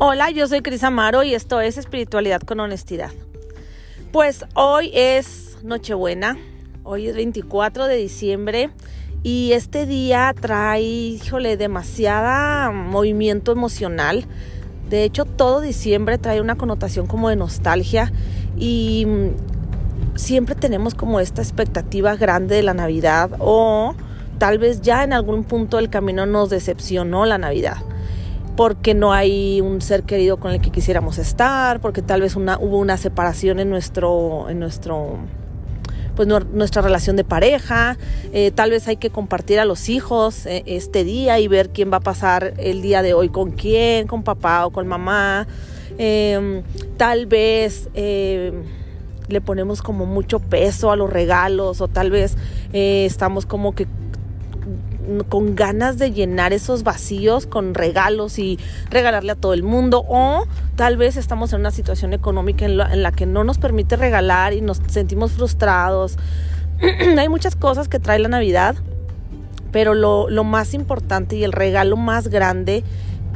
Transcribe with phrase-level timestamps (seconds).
[0.00, 3.10] Hola, yo soy Cris Amaro y esto es Espiritualidad con Honestidad.
[4.12, 6.38] Pues hoy es Nochebuena,
[6.84, 8.70] hoy es 24 de diciembre
[9.24, 14.24] y este día trae, híjole, demasiada movimiento emocional.
[14.88, 18.12] De hecho, todo diciembre trae una connotación como de nostalgia
[18.56, 23.96] y mm, siempre tenemos como esta expectativa grande de la Navidad o
[24.38, 27.78] tal vez ya en algún punto del camino nos decepcionó la Navidad
[28.58, 32.78] porque no hay un ser querido con el que quisiéramos estar, porque tal vez hubo
[32.78, 35.16] una separación en nuestro, en nuestro
[36.16, 37.96] pues nuestra relación de pareja,
[38.32, 41.92] eh, tal vez hay que compartir a los hijos eh, este día y ver quién
[41.92, 45.46] va a pasar el día de hoy con quién, con papá o con mamá,
[45.96, 46.64] em,
[46.96, 48.64] tal vez em,
[49.28, 52.36] le ponemos como mucho peso a los regalos o tal vez
[52.72, 53.86] eh, estamos como que
[55.28, 58.58] con ganas de llenar esos vacíos con regalos y
[58.90, 63.12] regalarle a todo el mundo o tal vez estamos en una situación económica en la,
[63.12, 66.16] que no nos permite regalar y nos sentimos frustrados.
[67.18, 68.76] Hay muchas cosas que trae la Navidad,
[69.72, 72.84] pero lo, lo más importante y el regalo más grande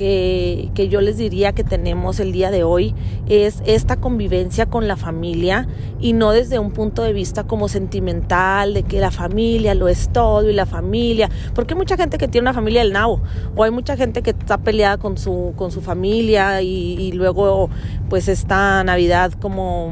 [0.00, 2.94] que, yo les diría que tenemos el día de hoy
[3.28, 5.68] es esta convivencia con la familia
[6.00, 10.08] y no desde un punto de vista como sentimental, de que la familia lo es
[10.10, 13.20] todo y la familia, porque hay mucha gente que tiene una familia del nabo
[13.54, 17.68] o hay mucha gente que está peleada con su, con su familia y, luego
[18.08, 19.90] pues esta Navidad como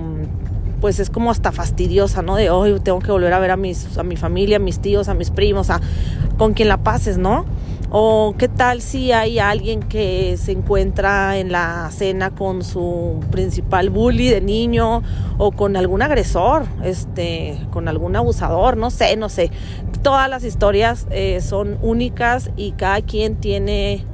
[0.80, 2.36] pues es como hasta fastidiosa, ¿no?
[2.36, 5.08] De hoy tengo que volver a ver a mis a mi familia, a mis tíos,
[5.08, 5.80] a mis primos, a
[6.38, 7.44] con quien la pases, ¿no?
[7.90, 13.88] O qué tal si hay alguien que se encuentra en la cena con su principal
[13.88, 15.02] bully de niño
[15.38, 19.50] o con algún agresor, este, con algún abusador, no sé, no sé.
[20.02, 24.04] Todas las historias eh, son únicas y cada quien tiene,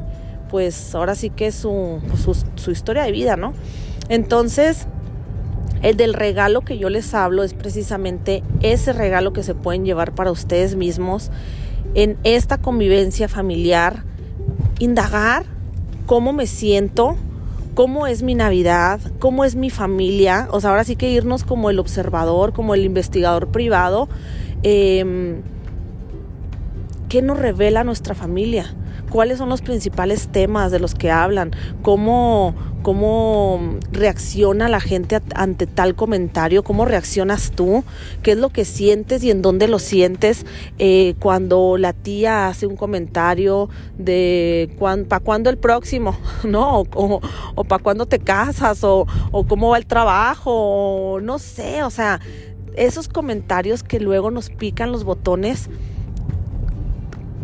[0.50, 3.54] pues ahora sí que su, su, su historia de vida, ¿no?
[4.08, 4.86] Entonces,
[5.82, 10.12] el del regalo que yo les hablo es precisamente ese regalo que se pueden llevar
[10.12, 11.32] para ustedes mismos
[11.94, 14.04] en esta convivencia familiar,
[14.78, 15.44] indagar
[16.06, 17.16] cómo me siento,
[17.74, 21.70] cómo es mi Navidad, cómo es mi familia, o sea, ahora sí que irnos como
[21.70, 24.08] el observador, como el investigador privado,
[24.62, 25.36] eh,
[27.08, 28.74] ¿qué nos revela nuestra familia?
[29.14, 31.52] Cuáles son los principales temas de los que hablan,
[31.82, 32.52] cómo,
[32.82, 37.84] cómo reacciona la gente ante tal comentario, cómo reaccionas tú,
[38.24, 40.44] qué es lo que sientes y en dónde lo sientes
[40.80, 44.68] eh, cuando la tía hace un comentario de
[45.08, 46.80] para cuándo el próximo, ¿no?
[46.80, 47.20] O,
[47.54, 49.06] o, para cuándo te casas, o,
[49.46, 52.20] cómo va el trabajo, no sé, o sea,
[52.74, 55.70] esos comentarios que luego nos pican los botones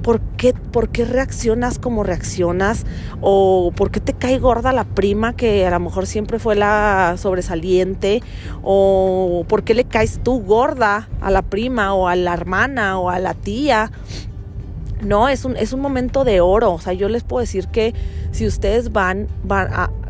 [0.02, 2.84] ¿por qué, ¿por qué reaccionas como reaccionas?
[3.20, 7.16] ¿O por qué te cae gorda la prima que a lo mejor siempre fue la
[7.18, 8.22] sobresaliente?
[8.62, 13.10] ¿O por qué le caes tú gorda a la prima o a la hermana o
[13.10, 13.90] a la tía?
[15.02, 16.72] No, es un, es un momento de oro.
[16.72, 17.94] O sea, yo les puedo decir que
[18.32, 19.28] si ustedes van,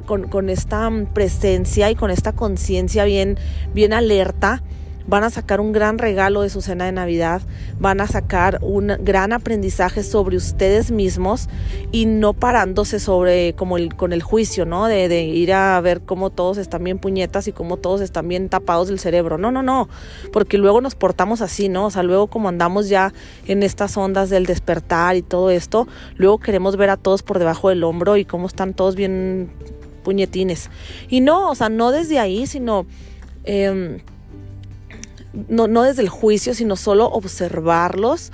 [0.07, 3.39] con, con, esta presencia y con esta conciencia bien,
[3.73, 4.63] bien alerta,
[5.07, 7.43] van a sacar un gran regalo de su cena de Navidad,
[7.79, 11.49] van a sacar un gran aprendizaje sobre ustedes mismos
[11.93, 14.87] y no parándose sobre como el, con el juicio, ¿no?
[14.87, 18.89] De, ir a ver cómo todos están bien puñetas y cómo todos están bien tapados
[18.89, 19.39] del cerebro.
[19.39, 19.89] No, no, no,
[20.33, 21.87] porque luego nos portamos así, ¿no?
[21.87, 23.13] O sea, luego como andamos ya
[23.47, 27.69] en estas ondas del despertar y todo esto, luego queremos ver a todos por debajo
[27.69, 29.51] del hombro y cómo están todos bien
[30.05, 30.71] puñetines.
[31.09, 32.87] Y no, o sea, no desde ahí, sino...
[33.45, 34.03] Eh,
[35.49, 38.33] no, no desde el juicio, sino solo observarlos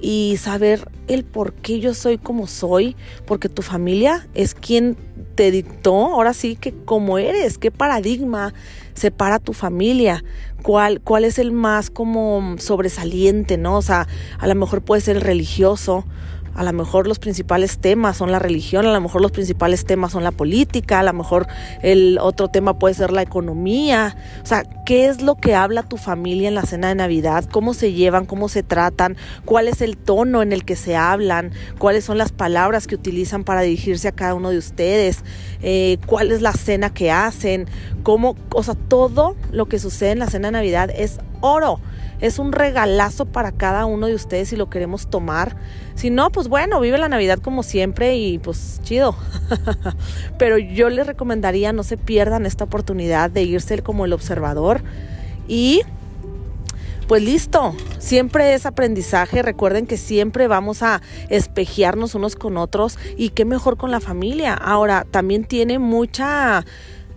[0.00, 4.96] y saber el por qué yo soy como soy, porque tu familia es quien
[5.34, 8.52] te dictó, ahora sí que como eres, qué paradigma
[8.94, 10.24] separa tu familia,
[10.62, 13.78] cuál, cuál es el más como sobresaliente, ¿no?
[13.78, 14.06] O sea,
[14.38, 16.04] a lo mejor puede ser el religioso,
[16.54, 20.12] a lo mejor los principales temas son la religión, a lo mejor los principales temas
[20.12, 21.46] son la política, a lo mejor
[21.82, 24.16] el otro tema puede ser la economía.
[24.42, 27.44] O sea, ¿qué es lo que habla tu familia en la cena de Navidad?
[27.50, 28.26] ¿Cómo se llevan?
[28.26, 29.16] ¿Cómo se tratan?
[29.44, 31.52] ¿Cuál es el tono en el que se hablan?
[31.78, 35.24] ¿Cuáles son las palabras que utilizan para dirigirse a cada uno de ustedes?
[35.62, 37.66] Eh, ¿Cuál es la cena que hacen?
[38.02, 38.36] ¿Cómo?
[38.52, 41.80] O sea, todo lo que sucede en la cena de Navidad es oro.
[42.22, 45.56] Es un regalazo para cada uno de ustedes si lo queremos tomar.
[45.96, 49.14] Si no, pues bueno, vive la Navidad como siempre y pues chido.
[50.38, 54.82] Pero yo les recomendaría no se pierdan esta oportunidad de irse como el observador
[55.48, 55.82] y
[57.08, 59.42] pues listo, siempre es aprendizaje.
[59.42, 64.54] Recuerden que siempre vamos a espejearnos unos con otros y qué mejor con la familia.
[64.54, 66.64] Ahora, también tiene mucha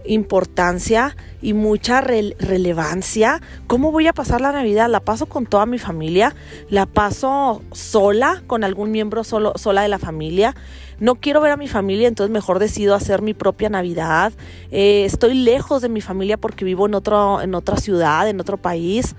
[0.08, 3.42] importancia y mucha relevancia.
[3.68, 4.90] ¿Cómo voy a pasar la Navidad?
[4.90, 6.36] ¿La paso con toda mi familia?
[6.70, 10.56] ¿La paso sola con algún miembro solo, sola de la familia?
[11.00, 14.34] No quiero ver a mi familia, entonces mejor decido hacer mi propia Navidad.
[14.72, 18.58] Eh, estoy lejos de mi familia porque vivo en, otro, en otra ciudad, en otro
[18.58, 19.16] país.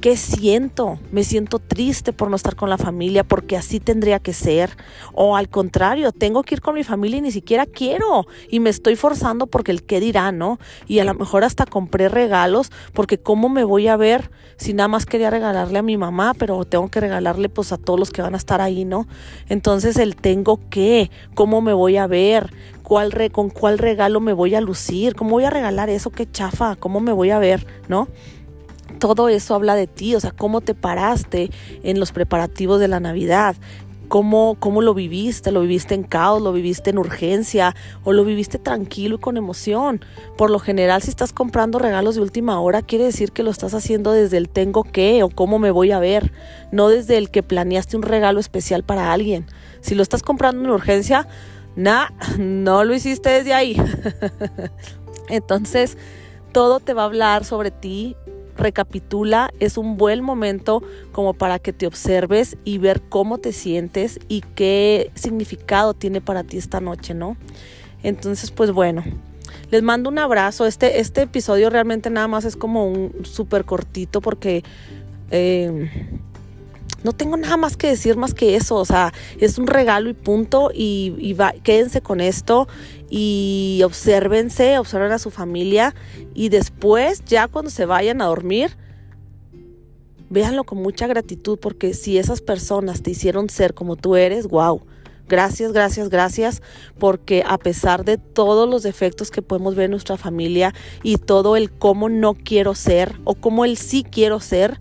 [0.00, 0.98] ¿Qué siento?
[1.12, 4.70] Me siento triste por no estar con la familia porque así tendría que ser.
[5.12, 8.26] O al contrario, tengo que ir con mi familia y ni siquiera quiero.
[8.48, 10.58] Y me estoy forzando porque el qué dirá, ¿no?
[10.88, 14.88] Y a lo mejor hasta compré regalos porque cómo me voy a ver si nada
[14.88, 18.22] más quería regalarle a mi mamá, pero tengo que regalarle pues a todos los que
[18.22, 19.06] van a estar ahí, ¿no?
[19.50, 22.50] Entonces el tengo que, cómo me voy a ver,
[22.90, 26.74] ¿Cuál con cuál regalo me voy a lucir, cómo voy a regalar eso, qué chafa,
[26.74, 28.08] cómo me voy a ver, ¿no?
[29.00, 31.50] Todo eso habla de ti, o sea, cómo te paraste
[31.82, 33.56] en los preparativos de la Navidad,
[34.08, 37.74] cómo, cómo lo viviste, lo viviste en caos, lo viviste en urgencia
[38.04, 40.04] o lo viviste tranquilo y con emoción.
[40.36, 43.72] Por lo general, si estás comprando regalos de última hora, quiere decir que lo estás
[43.72, 46.32] haciendo desde el tengo que o cómo me voy a ver,
[46.72, 49.46] no desde el que planeaste un regalo especial para alguien.
[49.80, 51.26] Si lo estás comprando en urgencia,
[51.76, 52.08] nah,
[52.38, 53.80] no lo hiciste desde ahí.
[55.28, 55.96] Entonces,
[56.52, 58.16] todo te va a hablar sobre ti
[58.60, 64.20] recapitula, es un buen momento como para que te observes y ver cómo te sientes
[64.28, 67.36] y qué significado tiene para ti esta noche, ¿no?
[68.02, 69.02] Entonces, pues bueno,
[69.70, 70.66] les mando un abrazo.
[70.66, 74.62] Este, este episodio realmente nada más es como un súper cortito porque...
[75.32, 75.90] Eh,
[77.02, 80.14] no tengo nada más que decir más que eso, o sea, es un regalo y
[80.14, 82.68] punto y, quédense con esto
[83.10, 85.94] y obsérvense, observen a su familia
[86.32, 88.76] y después ya cuando se vayan a dormir,
[90.30, 94.80] véanlo con mucha gratitud porque si esas personas te hicieron ser como tú eres, wow.
[95.28, 96.60] Gracias, gracias, gracias,
[96.98, 100.74] porque a pesar de todos los defectos que podemos ver en nuestra familia
[101.04, 104.80] y todo el cómo no quiero ser o cómo el sí quiero ser,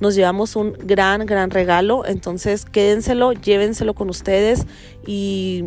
[0.00, 2.06] nos llevamos un gran, gran regalo.
[2.06, 4.66] Entonces quédenselo, llévenselo con ustedes
[5.04, 5.64] y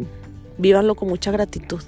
[0.58, 1.82] vívanlo con mucha gratitud.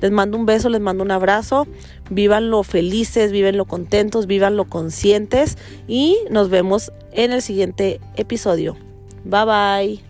[0.00, 1.66] Les mando un beso, les mando un abrazo.
[2.10, 8.76] Vívanlo felices, vívenlo contentos, vívanlo conscientes y nos vemos en el siguiente episodio.
[9.24, 10.07] Bye bye.